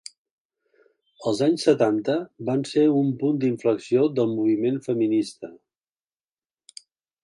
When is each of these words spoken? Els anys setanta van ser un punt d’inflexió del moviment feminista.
Els 1.31 1.41
anys 1.47 1.65
setanta 1.67 2.15
van 2.49 2.65
ser 2.71 2.87
un 3.03 3.13
punt 3.21 3.39
d’inflexió 3.45 4.09
del 4.19 4.35
moviment 4.41 4.85
feminista. 4.91 5.55